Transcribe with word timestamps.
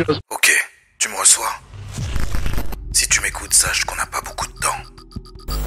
Ok, 0.00 0.48
tu 0.98 1.08
me 1.08 1.16
reçois 1.16 1.50
Si 2.92 3.08
tu 3.08 3.20
m'écoutes, 3.20 3.52
sache 3.52 3.84
qu'on 3.84 3.96
n'a 3.96 4.06
pas 4.06 4.20
beaucoup 4.20 4.46
de 4.46 4.52
temps. 4.52 4.76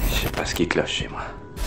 Je 0.08 0.22
sais 0.22 0.30
pas 0.30 0.46
ce 0.46 0.54
qui 0.54 0.66
cloche 0.66 0.90
chez 0.90 1.08
moi. 1.08 1.20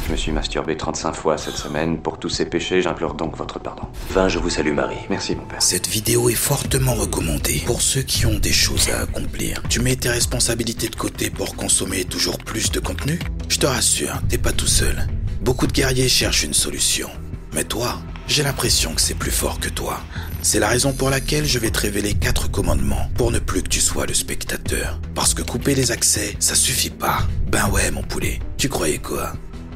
Je 0.08 0.12
me 0.12 0.18
suis 0.18 0.32
masturbé 0.32 0.76
35 0.76 1.14
fois 1.14 1.38
cette 1.38 1.58
semaine. 1.58 2.02
Pour 2.02 2.18
tous 2.18 2.30
ces 2.30 2.46
péchés, 2.48 2.82
j'implore 2.82 3.14
donc 3.14 3.38
votre 3.38 3.60
pardon. 3.60 3.84
Va, 4.10 4.30
je 4.30 4.40
vous 4.40 4.50
salue, 4.50 4.74
Marie. 4.74 4.98
Merci, 5.12 5.36
mon 5.36 5.46
père. 5.46 5.62
Cette 5.62 5.88
vidéo 5.88 6.28
est 6.28 6.34
fortement 6.34 6.96
recommandée 6.96 7.62
pour 7.68 7.84
ceux 7.84 8.02
qui 8.02 8.26
ont 8.26 8.40
des 8.40 8.54
choses 8.54 8.90
à 8.90 9.02
accomplir. 9.02 9.62
Tu 9.70 9.80
mets 9.80 9.96
tes 9.96 10.10
responsabilités 10.10 10.90
de 10.90 10.96
côté 10.96 11.30
pour 11.30 11.56
consommer 11.56 12.04
toujours 12.04 12.40
plus 12.40 12.72
de 12.72 12.80
contenu? 12.80 13.20
Je 13.48 13.60
te 13.60 13.68
rassure, 13.68 14.20
t'es 14.28 14.40
pas 14.40 14.54
tout 14.54 14.66
seul. 14.66 15.08
Beaucoup 15.42 15.68
de 15.68 15.72
guerriers 15.72 16.10
cherchent 16.10 16.44
une 16.44 16.56
solution. 16.56 17.12
Mais 17.54 17.64
toi, 17.64 18.00
j'ai 18.28 18.44
l'impression 18.44 18.94
que 18.94 19.02
c'est 19.02 19.14
plus 19.14 19.32
fort 19.32 19.60
que 19.60 19.70
toi. 19.70 20.02
C'est 20.42 20.60
la 20.60 20.68
raison 20.68 20.94
pour 20.94 21.10
laquelle 21.10 21.46
je 21.46 21.60
vais 21.60 21.72
te 21.72 21.80
révéler 21.80 22.14
quatre 22.14 22.50
commandements 22.50 23.10
pour 23.16 23.32
ne 23.32 23.40
plus 23.40 23.64
que 23.64 23.70
tu 23.70 23.82
sois 23.82 24.06
le 24.06 24.14
spectateur. 24.14 25.00
Parce 25.14 25.34
que 25.34 25.42
couper 25.42 25.76
les 25.76 25.92
accès, 25.92 26.36
ça 26.40 26.56
suffit 26.56 26.90
pas. 26.90 27.28
Ben 27.48 27.70
ouais, 27.70 27.92
mon 27.92 28.04
poulet. 28.04 28.40
Tu 28.58 28.70
croyais 28.70 29.00
quoi? 29.00 29.34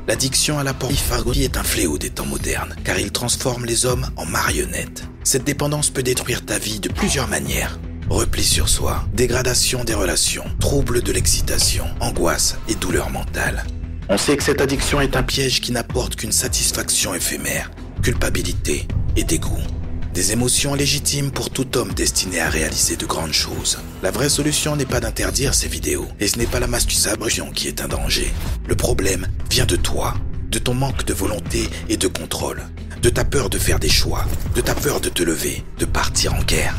L'addiction 0.07 0.57
à 0.57 0.63
la 0.63 0.73
pornographie 0.73 1.43
est 1.43 1.57
un 1.57 1.63
fléau 1.63 1.97
des 1.97 2.09
temps 2.09 2.25
modernes, 2.25 2.75
car 2.83 2.99
il 2.99 3.11
transforme 3.11 3.65
les 3.65 3.85
hommes 3.85 4.09
en 4.15 4.25
marionnettes. 4.25 5.03
Cette 5.23 5.43
dépendance 5.43 5.91
peut 5.91 6.03
détruire 6.03 6.45
ta 6.45 6.57
vie 6.57 6.79
de 6.79 6.89
plusieurs 6.89 7.27
manières. 7.27 7.79
Repli 8.09 8.43
sur 8.43 8.69
soi, 8.69 9.05
dégradation 9.13 9.83
des 9.83 9.93
relations, 9.93 10.45
trouble 10.59 11.03
de 11.03 11.11
l'excitation, 11.11 11.85
angoisse 11.99 12.57
et 12.67 12.73
douleur 12.73 13.11
mentale. 13.11 13.65
On 14.09 14.17
sait 14.17 14.35
que 14.35 14.43
cette 14.43 14.61
addiction 14.61 14.99
est 14.99 15.15
un 15.15 15.21
piège 15.21 15.61
qui 15.61 15.71
n'apporte 15.71 16.15
qu'une 16.15 16.31
satisfaction 16.31 17.13
éphémère, 17.13 17.69
culpabilité 18.01 18.87
et 19.15 19.23
dégoût. 19.23 19.57
Des 20.13 20.31
émotions 20.31 20.73
légitimes 20.73 21.31
pour 21.31 21.49
tout 21.49 21.77
homme 21.77 21.93
destiné 21.93 22.41
à 22.41 22.49
réaliser 22.49 22.95
de 22.95 23.05
grandes 23.05 23.33
choses. 23.33 23.79
La 24.01 24.11
vraie 24.11 24.29
solution 24.29 24.75
n'est 24.75 24.85
pas 24.85 24.99
d'interdire 24.99 25.53
ces 25.53 25.67
vidéos, 25.67 26.07
et 26.19 26.27
ce 26.27 26.39
n'est 26.39 26.47
pas 26.47 26.59
la 26.59 26.67
masturbation 26.67 27.51
qui 27.51 27.67
est 27.67 27.81
un 27.81 27.87
danger. 27.87 28.33
Le 28.67 28.75
problème 28.75 29.27
vient 29.51 29.65
de 29.65 29.75
toi, 29.75 30.15
de 30.49 30.59
ton 30.59 30.73
manque 30.73 31.05
de 31.05 31.13
volonté 31.13 31.69
et 31.89 31.97
de 31.97 32.07
contrôle, 32.07 32.63
de 33.01 33.09
ta 33.09 33.23
peur 33.23 33.49
de 33.49 33.59
faire 33.59 33.79
des 33.79 33.89
choix, 33.89 34.25
de 34.55 34.61
ta 34.61 34.73
peur 34.73 34.99
de 34.99 35.09
te 35.09 35.23
lever, 35.23 35.63
de 35.77 35.85
partir 35.85 36.33
en 36.33 36.41
guerre. 36.41 36.75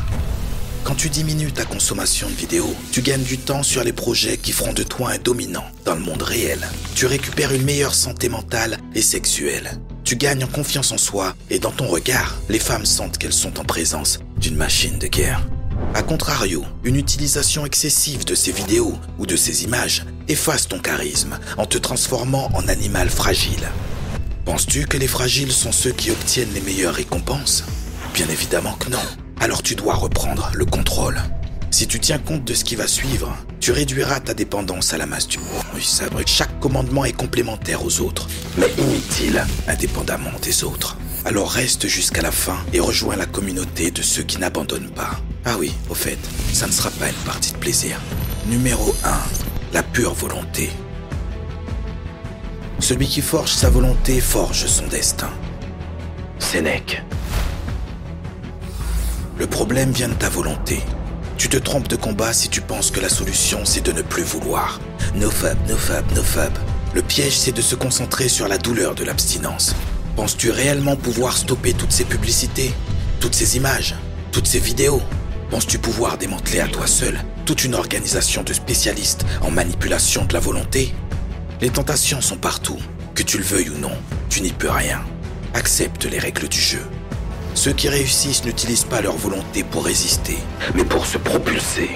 Quand 0.83 0.95
tu 0.95 1.09
diminues 1.09 1.51
ta 1.51 1.63
consommation 1.63 2.27
de 2.27 2.33
vidéos, 2.33 2.75
tu 2.91 3.01
gagnes 3.01 3.23
du 3.23 3.37
temps 3.37 3.63
sur 3.63 3.83
les 3.83 3.93
projets 3.93 4.37
qui 4.37 4.51
feront 4.51 4.73
de 4.73 4.83
toi 4.83 5.11
un 5.11 5.19
dominant 5.19 5.65
dans 5.85 5.95
le 5.95 6.01
monde 6.01 6.23
réel. 6.23 6.59
Tu 6.95 7.05
récupères 7.05 7.53
une 7.53 7.63
meilleure 7.63 7.93
santé 7.93 8.29
mentale 8.29 8.77
et 8.95 9.01
sexuelle. 9.01 9.79
Tu 10.11 10.17
gagnes 10.17 10.43
en 10.43 10.47
confiance 10.47 10.91
en 10.91 10.97
soi 10.97 11.35
et 11.49 11.57
dans 11.57 11.71
ton 11.71 11.87
regard, 11.87 12.35
les 12.49 12.59
femmes 12.59 12.85
sentent 12.85 13.17
qu'elles 13.17 13.31
sont 13.31 13.61
en 13.61 13.63
présence 13.63 14.19
d'une 14.35 14.57
machine 14.57 14.99
de 14.99 15.07
guerre. 15.07 15.47
A 15.93 16.03
contrario, 16.03 16.65
une 16.83 16.97
utilisation 16.97 17.65
excessive 17.65 18.25
de 18.25 18.35
ces 18.35 18.51
vidéos 18.51 18.97
ou 19.19 19.25
de 19.25 19.37
ces 19.37 19.63
images 19.63 20.03
efface 20.27 20.67
ton 20.67 20.79
charisme 20.79 21.39
en 21.57 21.65
te 21.65 21.77
transformant 21.77 22.49
en 22.53 22.67
animal 22.67 23.09
fragile. 23.09 23.69
Penses-tu 24.43 24.85
que 24.85 24.97
les 24.97 25.07
fragiles 25.07 25.53
sont 25.53 25.71
ceux 25.71 25.93
qui 25.93 26.11
obtiennent 26.11 26.53
les 26.53 26.59
meilleures 26.59 26.95
récompenses? 26.95 27.63
Bien 28.13 28.27
évidemment 28.27 28.73
que 28.73 28.89
non. 28.89 29.05
Alors 29.39 29.63
tu 29.63 29.75
dois 29.75 29.95
reprendre 29.95 30.51
le 30.53 30.65
contrôle. 30.65 31.21
Si 31.71 31.87
tu 31.87 32.01
tiens 32.01 32.19
compte 32.19 32.43
de 32.43 32.53
ce 32.53 32.65
qui 32.65 32.75
va 32.75 32.85
suivre, 32.85 33.33
tu 33.61 33.71
réduiras 33.71 34.19
ta 34.19 34.33
dépendance 34.33 34.93
à 34.93 34.97
la. 34.97 35.05
Oui, 35.73 35.83
ça 35.83 36.05
vrai. 36.09 36.23
Chaque 36.27 36.59
commandement 36.59 37.05
est 37.05 37.13
complémentaire 37.13 37.85
aux 37.85 38.01
autres, 38.01 38.27
mais 38.57 38.69
inutile 38.77 39.45
indépendamment 39.69 40.37
des 40.41 40.65
autres. 40.65 40.97
Alors 41.23 41.49
reste 41.49 41.87
jusqu'à 41.87 42.21
la 42.21 42.31
fin 42.31 42.57
et 42.73 42.81
rejoins 42.81 43.15
la 43.15 43.25
communauté 43.25 43.89
de 43.89 44.01
ceux 44.01 44.23
qui 44.23 44.37
n'abandonnent 44.37 44.91
pas. 44.91 45.11
Ah 45.45 45.55
oui, 45.57 45.73
au 45.89 45.93
fait, 45.93 46.19
ça 46.51 46.67
ne 46.67 46.71
sera 46.73 46.89
pas 46.91 47.07
une 47.07 47.25
partie 47.25 47.53
de 47.53 47.57
plaisir. 47.57 48.01
Numéro 48.47 48.93
1. 49.05 49.11
La 49.73 49.81
pure 49.81 50.13
volonté. 50.13 50.69
Celui 52.79 53.07
qui 53.07 53.21
forge 53.21 53.51
sa 53.51 53.69
volonté 53.69 54.19
forge 54.19 54.65
son 54.65 54.87
destin. 54.87 55.29
Sénèque. 56.37 57.01
Le 59.37 59.47
problème 59.47 59.91
vient 59.91 60.09
de 60.09 60.15
ta 60.15 60.27
volonté. 60.29 60.81
Tu 61.41 61.49
te 61.49 61.57
trompes 61.57 61.87
de 61.87 61.95
combat 61.95 62.33
si 62.33 62.49
tu 62.49 62.61
penses 62.61 62.91
que 62.91 62.99
la 62.99 63.09
solution 63.09 63.61
c'est 63.65 63.83
de 63.83 63.91
ne 63.91 64.03
plus 64.03 64.21
vouloir. 64.21 64.79
No 65.15 65.31
fab, 65.31 65.57
no 65.67 65.75
fab, 65.75 66.05
no 66.15 66.21
fab. 66.21 66.53
Le 66.93 67.01
piège 67.01 67.35
c'est 67.35 67.51
de 67.51 67.63
se 67.63 67.73
concentrer 67.73 68.29
sur 68.29 68.47
la 68.47 68.59
douleur 68.59 68.93
de 68.93 69.03
l'abstinence. 69.03 69.73
Penses-tu 70.15 70.51
réellement 70.51 70.95
pouvoir 70.95 71.35
stopper 71.35 71.73
toutes 71.73 71.93
ces 71.93 72.05
publicités, 72.05 72.71
toutes 73.19 73.33
ces 73.33 73.57
images, 73.57 73.95
toutes 74.31 74.45
ces 74.45 74.59
vidéos? 74.59 75.01
Penses-tu 75.49 75.79
pouvoir 75.79 76.19
démanteler 76.19 76.59
à 76.59 76.67
toi 76.67 76.85
seul 76.85 77.19
toute 77.47 77.63
une 77.63 77.73
organisation 77.73 78.43
de 78.43 78.53
spécialistes 78.53 79.25
en 79.41 79.49
manipulation 79.49 80.25
de 80.25 80.33
la 80.33 80.39
volonté? 80.39 80.93
Les 81.59 81.71
tentations 81.71 82.21
sont 82.21 82.37
partout. 82.37 82.77
Que 83.15 83.23
tu 83.23 83.39
le 83.39 83.43
veuilles 83.43 83.71
ou 83.71 83.79
non, 83.79 83.97
tu 84.29 84.41
n'y 84.41 84.51
peux 84.51 84.69
rien. 84.69 85.03
Accepte 85.55 86.05
les 86.05 86.19
règles 86.19 86.49
du 86.49 86.61
jeu. 86.61 86.85
Ceux 87.53 87.73
qui 87.73 87.89
réussissent 87.89 88.45
n'utilisent 88.45 88.85
pas 88.85 89.01
leur 89.01 89.17
volonté 89.17 89.63
pour 89.63 89.85
résister, 89.85 90.37
mais 90.73 90.85
pour 90.85 91.05
se 91.05 91.17
propulser. 91.17 91.89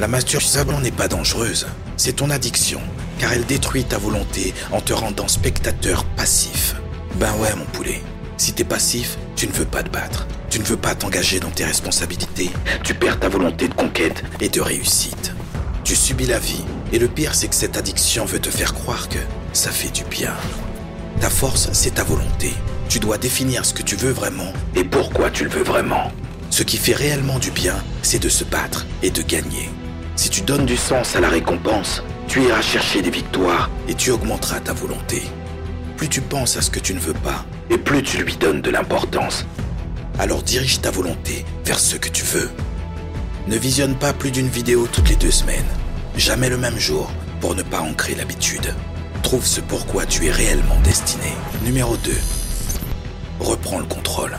La 0.00 0.08
masturbation 0.08 0.80
n'est 0.80 0.90
pas 0.90 1.08
dangereuse, 1.08 1.66
c'est 1.96 2.16
ton 2.16 2.30
addiction, 2.30 2.80
car 3.18 3.32
elle 3.32 3.44
détruit 3.44 3.84
ta 3.84 3.98
volonté 3.98 4.54
en 4.72 4.80
te 4.80 4.92
rendant 4.92 5.28
spectateur 5.28 6.04
passif. 6.04 6.76
Ben 7.16 7.32
ouais 7.38 7.54
mon 7.56 7.64
poulet, 7.66 8.02
si 8.36 8.52
t'es 8.52 8.64
passif, 8.64 9.18
tu 9.36 9.46
ne 9.46 9.52
veux 9.52 9.64
pas 9.64 9.82
te 9.82 9.90
battre, 9.90 10.26
tu 10.50 10.58
ne 10.58 10.64
veux 10.64 10.76
pas 10.76 10.94
t'engager 10.94 11.38
dans 11.40 11.50
tes 11.50 11.64
responsabilités, 11.64 12.50
tu 12.82 12.94
perds 12.94 13.20
ta 13.20 13.28
volonté 13.28 13.68
de 13.68 13.74
conquête 13.74 14.24
et 14.40 14.48
de 14.48 14.60
réussite. 14.60 15.32
Tu 15.84 15.94
subis 15.94 16.26
la 16.26 16.38
vie, 16.38 16.64
et 16.92 16.98
le 16.98 17.08
pire 17.08 17.34
c'est 17.34 17.48
que 17.48 17.54
cette 17.54 17.76
addiction 17.76 18.24
veut 18.24 18.40
te 18.40 18.50
faire 18.50 18.74
croire 18.74 19.08
que 19.08 19.18
ça 19.52 19.70
fait 19.70 19.92
du 19.92 20.04
bien. 20.04 20.34
Ta 21.20 21.30
force, 21.30 21.68
c'est 21.72 21.94
ta 21.94 22.04
volonté. 22.04 22.52
Tu 22.88 23.00
dois 23.00 23.18
définir 23.18 23.64
ce 23.64 23.74
que 23.74 23.82
tu 23.82 23.96
veux 23.96 24.12
vraiment 24.12 24.52
et 24.76 24.84
pourquoi 24.84 25.30
tu 25.30 25.44
le 25.44 25.50
veux 25.50 25.64
vraiment? 25.64 26.12
Ce 26.50 26.62
qui 26.62 26.76
fait 26.76 26.92
réellement 26.92 27.38
du 27.38 27.50
bien, 27.50 27.74
c'est 28.02 28.22
de 28.22 28.28
se 28.28 28.44
battre 28.44 28.86
et 29.02 29.10
de 29.10 29.22
gagner. 29.22 29.70
Si 30.16 30.30
tu 30.30 30.42
donnes 30.42 30.66
du 30.66 30.76
sens 30.76 31.16
à 31.16 31.20
la 31.20 31.28
récompense, 31.28 32.02
tu 32.28 32.42
iras 32.42 32.62
chercher 32.62 33.02
des 33.02 33.10
victoires 33.10 33.70
et 33.88 33.94
tu 33.94 34.10
augmenteras 34.10 34.60
ta 34.60 34.72
volonté. 34.72 35.22
Plus 35.96 36.08
tu 36.08 36.20
penses 36.20 36.56
à 36.56 36.62
ce 36.62 36.70
que 36.70 36.78
tu 36.78 36.94
ne 36.94 37.00
veux 37.00 37.14
pas, 37.14 37.44
et 37.70 37.78
plus 37.78 38.02
tu 38.02 38.18
lui 38.18 38.36
donnes 38.36 38.62
de 38.62 38.70
l'importance. 38.70 39.44
Alors 40.18 40.42
dirige 40.42 40.80
ta 40.80 40.90
volonté 40.90 41.44
vers 41.64 41.80
ce 41.80 41.96
que 41.96 42.08
tu 42.08 42.24
veux. 42.24 42.50
Ne 43.48 43.56
visionne 43.56 43.96
pas 43.96 44.12
plus 44.12 44.30
d'une 44.30 44.48
vidéo 44.48 44.86
toutes 44.86 45.08
les 45.08 45.16
deux 45.16 45.32
semaines. 45.32 45.64
Jamais 46.16 46.48
le 46.48 46.56
même 46.56 46.78
jour 46.78 47.10
pour 47.40 47.54
ne 47.54 47.62
pas 47.62 47.80
ancrer 47.80 48.14
l'habitude. 48.14 48.74
Trouve 49.22 49.44
ce 49.44 49.60
pourquoi 49.60 50.06
tu 50.06 50.26
es 50.26 50.30
réellement 50.30 50.78
destiné. 50.84 51.32
Numéro 51.64 51.96
2. 51.96 52.12
Reprends 53.40 53.78
le 53.78 53.84
contrôle. 53.84 54.36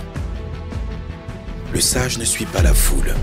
Le 1.73 1.81
sage 1.81 2.17
ne 2.17 2.25
suit 2.25 2.45
pas 2.45 2.61
la 2.61 2.73
foule. 2.73 3.13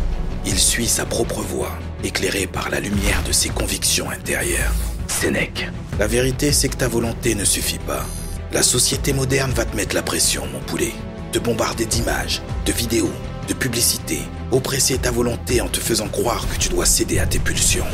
Il 0.44 0.58
suit 0.58 0.86
sa 0.86 1.06
propre 1.06 1.40
voie, 1.40 1.72
éclairé 2.04 2.46
par 2.46 2.68
la 2.68 2.80
lumière 2.80 3.22
de 3.26 3.32
ses 3.32 3.48
convictions 3.48 4.10
intérieures. 4.10 4.74
Sénèque. 5.08 5.70
La 5.98 6.06
vérité, 6.06 6.52
c'est 6.52 6.68
que 6.68 6.76
ta 6.76 6.88
volonté 6.88 7.34
ne 7.34 7.44
suffit 7.44 7.78
pas. 7.78 8.04
La 8.52 8.62
société 8.62 9.12
moderne 9.12 9.52
va 9.52 9.64
te 9.64 9.74
mettre 9.76 9.94
la 9.94 10.02
pression, 10.02 10.46
mon 10.52 10.60
poulet. 10.60 10.92
Te 11.32 11.38
bombarder 11.38 11.86
d'images, 11.86 12.42
de 12.66 12.72
vidéos, 12.72 13.12
de 13.48 13.54
publicités, 13.54 14.22
oppresser 14.50 14.98
ta 14.98 15.10
volonté 15.10 15.60
en 15.62 15.68
te 15.68 15.80
faisant 15.80 16.08
croire 16.08 16.46
que 16.48 16.58
tu 16.58 16.68
dois 16.68 16.84
céder 16.84 17.18
à 17.18 17.26
tes 17.26 17.38
pulsions. 17.38 17.86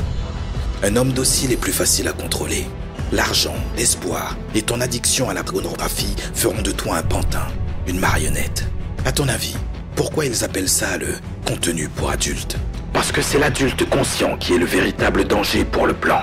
Un 0.83 0.97
homme 0.97 1.12
docile 1.12 1.53
est 1.53 1.56
plus 1.56 1.72
facile 1.72 2.09
à 2.09 2.12
contrôler. 2.12 2.66
L'argent, 3.12 3.55
l'espoir 3.77 4.37
et 4.55 4.62
ton 4.62 4.81
addiction 4.81 5.31
à 5.31 5.34
la 5.34 5.45
pornographie 5.45 6.15
feront 6.34 6.62
de 6.62 6.72
toi 6.72 6.97
un 6.97 7.03
pantin, 7.03 7.47
une 7.88 7.99
marionnette. 7.99 8.66
À 9.04 9.12
ton 9.12 9.28
avis, 9.28 9.56
pourquoi 9.97 10.26
ils 10.26 10.44
appellent 10.44 10.69
ça 10.69 10.99
le 10.99 11.15
contenu 11.47 11.89
pour 11.89 12.10
adultes? 12.10 12.57
Parce 12.92 13.10
que 13.10 13.22
c'est 13.22 13.39
l'adulte 13.39 13.89
conscient 13.89 14.36
qui 14.36 14.54
est 14.54 14.59
le 14.59 14.66
véritable 14.66 15.24
danger 15.24 15.65
pour 15.65 15.86
le 15.86 15.95
plan. 15.95 16.21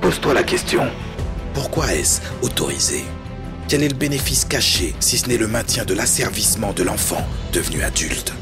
Pose-toi 0.00 0.34
la 0.34 0.42
question. 0.42 0.86
Pourquoi 1.54 1.94
est-ce 1.94 2.20
autorisé? 2.42 3.04
Quel 3.68 3.82
est 3.82 3.88
le 3.88 3.94
bénéfice 3.94 4.44
caché 4.44 4.94
si 5.00 5.18
ce 5.18 5.28
n'est 5.28 5.36
le 5.36 5.48
maintien 5.48 5.84
de 5.84 5.94
l'asservissement 5.94 6.72
de 6.72 6.82
l'enfant 6.82 7.26
devenu 7.52 7.82
adulte? 7.82 8.32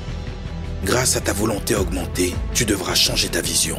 Grâce 0.84 1.16
à 1.16 1.20
ta 1.20 1.32
volonté 1.32 1.74
augmentée, 1.74 2.34
tu 2.52 2.64
devras 2.64 2.94
changer 2.94 3.28
ta 3.28 3.40
vision 3.40 3.78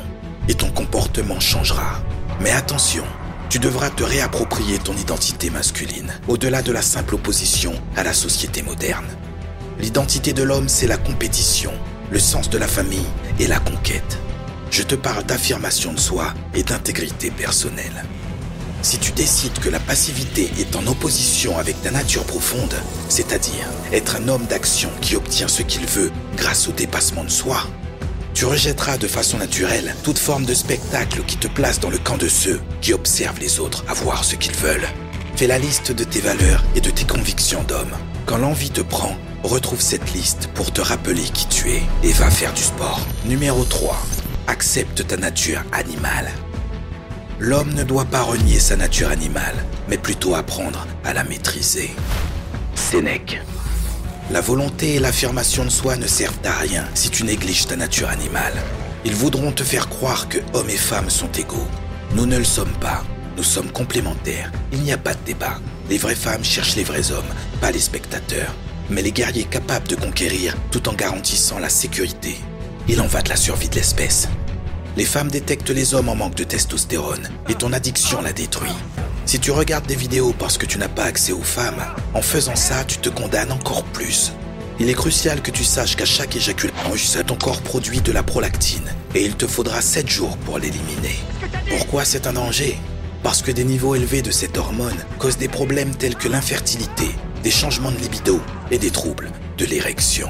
et 0.49 0.53
ton 0.53 0.71
comportement 0.71 1.39
changera. 1.39 2.01
Mais 2.41 2.51
attention, 2.51 3.03
tu 3.49 3.59
devras 3.59 3.89
te 3.89 4.03
réapproprier 4.03 4.77
ton 4.79 4.93
identité 4.93 5.49
masculine, 5.49 6.13
au-delà 6.27 6.61
de 6.61 6.71
la 6.71 6.81
simple 6.81 7.15
opposition 7.15 7.73
à 7.95 8.03
la 8.03 8.13
société 8.13 8.61
moderne. 8.61 9.07
L'identité 9.79 10.33
de 10.33 10.43
l'homme, 10.43 10.67
c'est 10.67 10.87
la 10.87 10.97
compétition, 10.97 11.71
le 12.11 12.19
sens 12.19 12.49
de 12.49 12.57
la 12.57 12.67
famille 12.67 13.07
et 13.39 13.47
la 13.47 13.59
conquête. 13.59 14.19
Je 14.69 14.83
te 14.83 14.95
parle 14.95 15.23
d'affirmation 15.23 15.93
de 15.93 15.99
soi 15.99 16.33
et 16.53 16.63
d'intégrité 16.63 17.31
personnelle. 17.31 18.03
Si 18.81 18.99
tu 18.99 19.11
décides 19.11 19.57
que 19.59 19.69
la 19.69 19.79
passivité 19.79 20.51
est 20.59 20.75
en 20.75 20.85
opposition 20.87 21.57
avec 21.57 21.81
ta 21.81 21.91
nature 21.91 22.25
profonde, 22.25 22.75
c'est-à-dire 23.09 23.67
être 23.91 24.17
un 24.17 24.27
homme 24.27 24.45
d'action 24.45 24.89
qui 25.01 25.15
obtient 25.15 25.47
ce 25.47 25.63
qu'il 25.63 25.85
veut 25.85 26.11
grâce 26.35 26.67
au 26.67 26.71
dépassement 26.71 27.23
de 27.23 27.29
soi, 27.29 27.63
Tu 28.37 28.45
rejetteras 28.45 28.99
de 28.99 29.07
façon 29.07 29.39
naturelle 29.39 29.95
toute 30.03 30.19
forme 30.19 30.45
de 30.45 30.53
spectacle 30.53 31.23
qui 31.25 31.37
te 31.37 31.47
place 31.47 31.79
dans 31.79 31.89
le 31.89 31.97
camp 31.97 32.17
de 32.17 32.27
ceux 32.27 32.61
qui 32.81 32.93
observent 32.93 33.39
les 33.39 33.59
autres 33.59 33.83
à 33.87 33.95
voir 33.95 34.23
ce 34.23 34.35
qu'ils 34.35 34.55
veulent. 34.55 34.87
Fais 35.35 35.47
la 35.47 35.57
liste 35.57 35.91
de 35.91 36.03
tes 36.03 36.19
valeurs 36.19 36.63
et 36.75 36.81
de 36.81 36.91
tes 36.91 37.03
convictions 37.03 37.63
d'homme. 37.63 37.97
Quand 38.27 38.37
l'envie 38.37 38.69
te 38.69 38.81
prend, 38.81 39.17
retrouve 39.41 39.81
cette 39.81 40.13
liste 40.13 40.51
pour 40.53 40.71
te 40.71 40.81
rappeler 40.81 41.23
qui 41.23 41.47
tu 41.47 41.71
es 41.71 41.81
et 42.03 42.11
va 42.11 42.29
faire 42.29 42.53
du 42.53 42.61
sport. 42.61 43.01
Numéro 43.25 43.63
3. 43.63 43.97
Accepte 44.45 45.07
ta 45.07 45.17
nature 45.17 45.63
animale. 45.71 46.29
L'homme 47.39 47.73
ne 47.73 47.81
doit 47.81 48.05
pas 48.05 48.21
renier 48.21 48.59
sa 48.59 48.75
nature 48.75 49.09
animale, 49.09 49.65
mais 49.89 49.97
plutôt 49.97 50.35
apprendre 50.35 50.85
à 51.03 51.13
la 51.15 51.23
maîtriser. 51.23 51.89
Sénèque. 52.75 53.41
La 54.29 54.41
volonté 54.41 54.95
et 54.95 54.99
l'affirmation 54.99 55.63
de 55.63 55.69
soi 55.69 55.95
ne 55.95 56.05
servent 56.05 56.39
à 56.43 56.51
rien 56.51 56.85
si 56.95 57.09
tu 57.09 57.23
négliges 57.23 57.65
ta 57.65 57.77
nature 57.77 58.09
animale. 58.09 58.53
Ils 59.05 59.15
voudront 59.15 59.53
te 59.53 59.63
faire 59.63 59.87
croire 59.87 60.27
que 60.27 60.39
hommes 60.53 60.69
et 60.69 60.75
femmes 60.75 61.09
sont 61.09 61.31
égaux. 61.31 61.67
Nous 62.13 62.25
ne 62.25 62.37
le 62.37 62.43
sommes 62.43 62.75
pas. 62.81 63.05
Nous 63.37 63.43
sommes 63.43 63.71
complémentaires. 63.71 64.51
Il 64.73 64.81
n'y 64.81 64.91
a 64.91 64.97
pas 64.97 65.13
de 65.13 65.23
débat. 65.25 65.61
Les 65.89 65.97
vraies 65.97 66.13
femmes 66.13 66.43
cherchent 66.43 66.75
les 66.75 66.83
vrais 66.83 67.11
hommes, 67.11 67.33
pas 67.61 67.71
les 67.71 67.79
spectateurs, 67.79 68.53
mais 68.89 69.01
les 69.01 69.13
guerriers 69.13 69.45
capables 69.45 69.87
de 69.87 69.95
conquérir 69.95 70.57
tout 70.71 70.89
en 70.89 70.93
garantissant 70.93 71.59
la 71.59 71.69
sécurité. 71.69 72.35
Il 72.89 72.99
en 72.99 73.07
va 73.07 73.21
de 73.21 73.29
la 73.29 73.37
survie 73.37 73.69
de 73.69 73.75
l'espèce. 73.75 74.27
Les 74.97 75.05
femmes 75.05 75.31
détectent 75.31 75.69
les 75.69 75.93
hommes 75.93 76.09
en 76.09 76.15
manque 76.15 76.35
de 76.35 76.43
testostérone 76.43 77.29
et 77.47 77.55
ton 77.55 77.71
addiction 77.71 78.21
la 78.21 78.33
détruit. 78.33 78.75
Si 79.27 79.41
tu 79.41 79.51
regardes 79.51 79.85
des 79.85 79.97
vidéos 79.97 80.33
parce 80.39 80.57
que 80.57 80.65
tu 80.65 80.77
n'as 80.77 80.87
pas 80.87 81.03
accès 81.03 81.33
aux 81.33 81.43
femmes, 81.43 81.83
en 82.13 82.21
faisant 82.21 82.55
ça, 82.55 82.85
tu 82.85 82.97
te 82.99 83.09
condamnes 83.09 83.51
encore 83.51 83.83
plus. 83.83 84.31
Il 84.79 84.89
est 84.89 84.93
crucial 84.93 85.41
que 85.41 85.51
tu 85.51 85.65
saches 85.65 85.97
qu'à 85.97 86.05
chaque 86.05 86.37
éjaculation, 86.37 87.23
ton 87.27 87.35
corps 87.35 87.61
produit 87.61 87.99
de 87.99 88.13
la 88.13 88.23
prolactine 88.23 88.89
et 89.15 89.25
il 89.25 89.35
te 89.35 89.45
faudra 89.45 89.81
7 89.81 90.07
jours 90.07 90.37
pour 90.37 90.59
l'éliminer. 90.59 91.19
Pourquoi 91.67 92.05
c'est 92.05 92.25
un 92.25 92.31
danger? 92.31 92.77
Parce 93.21 93.41
que 93.41 93.51
des 93.51 93.65
niveaux 93.65 93.95
élevés 93.95 94.21
de 94.21 94.31
cette 94.31 94.57
hormone 94.57 95.03
causent 95.19 95.37
des 95.37 95.49
problèmes 95.49 95.93
tels 95.93 96.15
que 96.15 96.29
l'infertilité, 96.29 97.09
des 97.43 97.51
changements 97.51 97.91
de 97.91 97.97
libido 97.97 98.39
et 98.71 98.77
des 98.77 98.91
troubles 98.91 99.31
de 99.57 99.65
l'érection. 99.65 100.29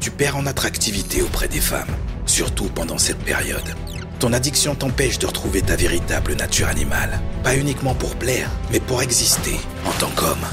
Tu 0.00 0.10
perds 0.10 0.38
en 0.38 0.46
attractivité 0.46 1.22
auprès 1.22 1.46
des 1.46 1.60
femmes, 1.60 1.94
surtout 2.26 2.66
pendant 2.66 2.98
cette 2.98 3.22
période. 3.22 3.76
Ton 4.18 4.32
addiction 4.32 4.74
t'empêche 4.74 5.20
de 5.20 5.26
retrouver 5.26 5.62
ta 5.62 5.76
véritable 5.76 6.34
nature 6.34 6.66
animale. 6.66 7.20
Pas 7.44 7.56
uniquement 7.56 7.94
pour 7.94 8.16
plaire, 8.16 8.50
mais 8.72 8.80
pour 8.80 9.00
exister 9.00 9.56
en 9.86 9.92
tant 10.00 10.10
qu'homme. 10.16 10.44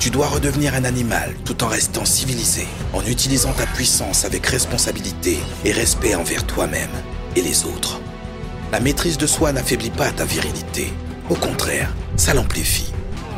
Tu 0.00 0.10
dois 0.10 0.26
redevenir 0.26 0.74
un 0.74 0.84
animal 0.84 1.34
tout 1.44 1.62
en 1.62 1.68
restant 1.68 2.04
civilisé, 2.04 2.66
en 2.92 3.04
utilisant 3.06 3.52
ta 3.52 3.64
puissance 3.66 4.24
avec 4.24 4.44
responsabilité 4.46 5.38
et 5.64 5.70
respect 5.70 6.16
envers 6.16 6.44
toi-même 6.46 6.90
et 7.36 7.42
les 7.42 7.64
autres. 7.64 8.00
La 8.72 8.80
maîtrise 8.80 9.18
de 9.18 9.26
soi 9.26 9.52
n'affaiblit 9.52 9.90
pas 9.90 10.10
ta 10.10 10.24
virilité. 10.24 10.92
Au 11.30 11.36
contraire, 11.36 11.94
ça 12.16 12.34
l'amplifie. 12.34 12.92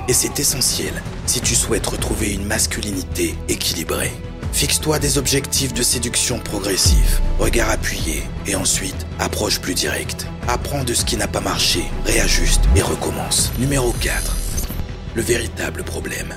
Et 0.09 0.14
c'est 0.14 0.41
essentiel 0.41 0.94
si 1.26 1.43
tu 1.43 1.55
souhaites 1.55 1.87
retrouver 1.87 2.32
une 2.32 2.47
masculinité 2.47 3.37
équilibrée. 3.49 4.12
Fixe-toi 4.53 4.99
des 4.99 5.19
objectifs 5.19 5.73
de 5.73 5.83
séduction 5.83 6.39
progressifs, 6.41 7.21
regard 7.39 7.71
appuyé, 7.71 8.23
et 8.47 8.56
ensuite 8.56 9.06
approche 9.19 9.61
plus 9.61 9.75
directe. 9.75 10.27
Apprends 10.49 10.85
de 10.85 10.95
ce 10.95 11.05
qui 11.05 11.17
n'a 11.17 11.29
pas 11.29 11.41
marché, 11.41 11.85
réajuste 12.05 12.62
et 12.75 12.83
recommence. 12.83 13.53
Numéro 13.59 13.93
4. 14.00 14.37
Le 15.15 15.23
véritable 15.23 15.85
problème. 15.85 16.35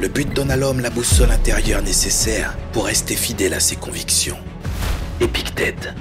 Le 0.00 0.08
but 0.08 0.28
donne 0.34 0.50
à 0.50 0.56
l'homme 0.56 0.80
la 0.80 0.90
boussole 0.90 1.30
intérieure 1.30 1.82
nécessaire 1.82 2.56
pour 2.72 2.86
rester 2.86 3.14
fidèle 3.14 3.54
à 3.54 3.60
ses 3.60 3.76
convictions. 3.76 4.38
Épictète. 5.20 5.94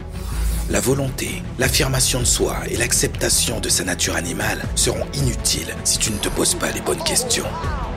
La 0.70 0.80
volonté, 0.80 1.44
l'affirmation 1.60 2.20
de 2.20 2.26
soi 2.26 2.58
et 2.70 2.78
l'acceptation 2.78 3.60
de 3.60 3.70
sa 3.70 3.84
nature 3.84 4.16
animale 4.16 4.62
seront 4.76 5.06
inutiles 5.14 5.76
si 5.84 6.00
tu 6.00 6.12
ne 6.12 6.18
te 6.18 6.30
poses 6.30 6.56
pas 6.56 6.72
les 6.72 6.82
bonnes 6.82 7.04
questions. 7.04 7.46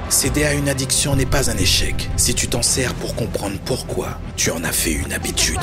Céder 0.08 0.44
à 0.44 0.54
une 0.54 0.68
addiction 0.68 1.16
n'est 1.16 1.26
pas 1.26 1.50
un 1.50 1.56
échec 1.56 2.08
si 2.16 2.34
tu 2.34 2.46
t'en 2.48 2.62
sers 2.62 2.94
pour 2.94 3.16
comprendre 3.16 3.58
pourquoi 3.64 4.20
tu 4.36 4.50
en 4.50 4.62
as 4.62 4.72
fait 4.72 4.92
une 4.92 5.12
habitude. 5.12 5.58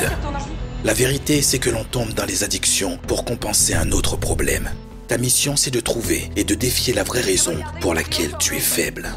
La 0.83 0.93
vérité, 0.93 1.41
c'est 1.41 1.59
que 1.59 1.69
l'on 1.69 1.85
tombe 1.85 2.13
dans 2.13 2.25
les 2.25 2.43
addictions 2.43 2.99
pour 3.07 3.23
compenser 3.23 3.73
un 3.73 3.91
autre 3.91 4.17
problème. 4.17 4.69
Ta 5.07 5.17
mission, 5.17 5.55
c'est 5.55 5.71
de 5.71 5.79
trouver 5.79 6.29
et 6.35 6.43
de 6.43 6.55
défier 6.55 6.93
la 6.93 7.03
vraie 7.03 7.21
raison 7.21 7.57
pour 7.79 7.93
laquelle 7.93 8.35
tu 8.37 8.55
es 8.55 8.59
faible. 8.59 9.09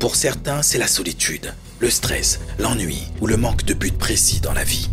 Pour 0.00 0.16
certains, 0.16 0.62
c'est 0.62 0.78
la 0.78 0.88
solitude, 0.88 1.54
le 1.78 1.90
stress, 1.90 2.40
l'ennui 2.58 3.04
ou 3.20 3.28
le 3.28 3.36
manque 3.36 3.64
de 3.64 3.74
but 3.74 3.96
précis 3.96 4.40
dans 4.40 4.52
la 4.52 4.64
vie. 4.64 4.90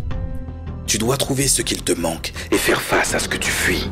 Tu 0.86 0.98
dois 0.98 1.16
trouver 1.16 1.48
ce 1.48 1.62
qu'il 1.62 1.82
te 1.82 1.92
manque 1.92 2.32
et 2.52 2.58
faire 2.58 2.82
face 2.82 3.14
à 3.14 3.18
ce 3.18 3.28
que 3.28 3.36
tu 3.36 3.50
fuis. 3.50 3.88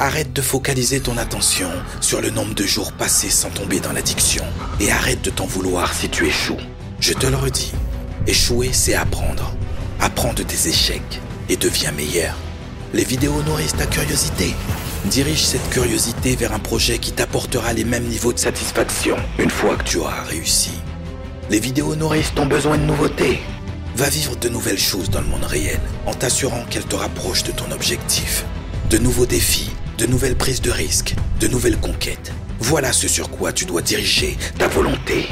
Arrête 0.00 0.32
de 0.32 0.42
focaliser 0.42 1.00
ton 1.00 1.18
attention 1.18 1.68
sur 2.00 2.20
le 2.20 2.30
nombre 2.30 2.54
de 2.54 2.62
jours 2.62 2.92
passés 2.92 3.30
sans 3.30 3.50
tomber 3.50 3.80
dans 3.80 3.92
l'addiction. 3.92 4.44
Et 4.78 4.92
arrête 4.92 5.22
de 5.22 5.30
t'en 5.30 5.46
vouloir 5.46 5.92
si 5.92 6.08
tu 6.08 6.24
échoues. 6.24 6.56
Je 7.00 7.12
te 7.12 7.26
le 7.26 7.34
redis, 7.34 7.72
échouer, 8.28 8.70
c'est 8.72 8.94
apprendre. 8.94 9.52
Apprends 9.98 10.34
de 10.34 10.44
tes 10.44 10.68
échecs 10.68 11.20
et 11.48 11.56
deviens 11.56 11.90
meilleur. 11.90 12.36
Les 12.94 13.02
vidéos 13.02 13.42
nourrissent 13.42 13.74
ta 13.74 13.86
curiosité. 13.86 14.54
Dirige 15.06 15.44
cette 15.44 15.68
curiosité 15.70 16.36
vers 16.36 16.52
un 16.52 16.60
projet 16.60 16.98
qui 16.98 17.10
t'apportera 17.10 17.72
les 17.72 17.84
mêmes 17.84 18.06
niveaux 18.06 18.32
de 18.32 18.38
satisfaction 18.38 19.16
une 19.40 19.50
fois 19.50 19.74
que 19.74 19.84
tu 19.84 19.96
auras 19.96 20.22
réussi. 20.22 20.74
Les 21.50 21.58
vidéos 21.58 21.96
nourrissent 21.96 22.34
ton 22.36 22.46
besoin 22.46 22.78
de 22.78 22.84
nouveauté. 22.84 23.40
Va 23.96 24.08
vivre 24.08 24.36
de 24.36 24.48
nouvelles 24.48 24.78
choses 24.78 25.10
dans 25.10 25.20
le 25.20 25.26
monde 25.26 25.44
réel 25.44 25.80
en 26.06 26.14
t'assurant 26.14 26.64
qu'elles 26.70 26.84
te 26.84 26.94
rapprochent 26.94 27.42
de 27.42 27.50
ton 27.50 27.72
objectif. 27.72 28.44
De 28.90 28.98
nouveaux 28.98 29.26
défis, 29.26 29.70
de 29.98 30.06
nouvelles 30.06 30.36
prises 30.36 30.62
de 30.62 30.70
risques, 30.70 31.16
de 31.40 31.48
nouvelles 31.48 31.76
conquêtes. 31.76 32.32
Voilà 32.60 32.92
ce 32.92 33.08
sur 33.08 33.30
quoi 33.30 33.52
tu 33.52 33.64
dois 33.64 33.82
diriger 33.82 34.38
ta 34.56 34.68
volonté. 34.68 35.26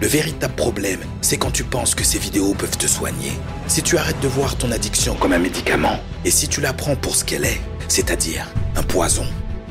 Le 0.00 0.06
véritable 0.06 0.54
problème, 0.54 1.00
c'est 1.20 1.38
quand 1.38 1.50
tu 1.50 1.64
penses 1.64 1.96
que 1.96 2.04
ces 2.04 2.20
vidéos 2.20 2.54
peuvent 2.54 2.78
te 2.78 2.86
soigner. 2.86 3.32
Si 3.66 3.82
tu 3.82 3.98
arrêtes 3.98 4.20
de 4.20 4.28
voir 4.28 4.56
ton 4.56 4.70
addiction 4.70 5.16
comme 5.16 5.32
un 5.32 5.40
médicament, 5.40 5.98
et 6.24 6.30
si 6.30 6.46
tu 6.46 6.60
la 6.60 6.72
prends 6.72 6.94
pour 6.94 7.16
ce 7.16 7.24
qu'elle 7.24 7.44
est, 7.44 7.60
c'est-à-dire 7.88 8.46
un 8.76 8.84
poison, 8.84 9.26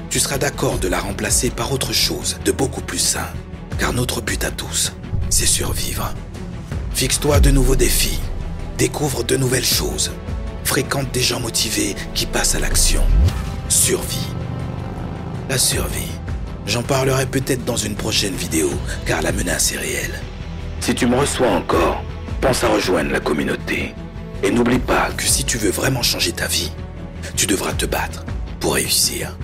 tu 0.10 0.20
seras 0.20 0.38
d'accord 0.38 0.80
de 0.80 0.90
la 0.90 1.00
remplacer 1.00 1.50
par 1.50 1.72
autre 1.72 1.94
chose 1.94 2.38
de 2.44 2.52
beaucoup 2.52 2.82
plus 2.82 3.00
sain. 3.00 3.28
Car 3.80 3.94
notre 3.94 4.20
but 4.20 4.44
à 4.44 4.52
tous, 4.52 4.92
c'est 5.30 5.46
survivre. 5.46 6.14
Fixe-toi 6.94 7.40
de 7.40 7.52
nouveaux 7.52 7.78
défis. 7.78 8.20
Découvre 8.78 9.24
de 9.24 9.38
nouvelles 9.38 9.64
choses. 9.64 10.12
Fréquente 10.66 11.12
des 11.14 11.22
gens 11.22 11.40
motivés 11.40 11.96
qui 12.14 12.26
passent 12.26 12.56
à 12.56 12.60
l'action. 12.60 13.04
Survie. 13.70 14.28
La 15.52 15.58
survie. 15.58 16.08
J'en 16.66 16.82
parlerai 16.82 17.26
peut-être 17.26 17.66
dans 17.66 17.76
une 17.76 17.96
prochaine 17.96 18.34
vidéo, 18.36 18.70
car 19.06 19.22
la 19.22 19.34
menace 19.34 19.74
est 19.74 19.78
réelle. 19.78 20.22
Si 20.80 20.96
tu 20.96 21.06
me 21.06 21.18
reçois 21.18 21.50
encore, 21.50 22.02
pense 22.40 22.64
à 22.64 22.70
rejoindre 22.70 23.12
la 23.12 23.20
communauté. 23.20 23.94
Et 24.44 24.50
n'oublie 24.50 24.80
pas 24.80 25.10
que 25.12 25.24
si 25.24 25.44
tu 25.44 25.58
veux 25.58 25.72
vraiment 25.72 26.04
changer 26.04 26.32
ta 26.32 26.48
vie, 26.48 26.72
tu 27.36 27.48
devras 27.48 27.74
te 27.74 27.86
battre 27.86 28.24
pour 28.62 28.76
réussir. 28.76 29.38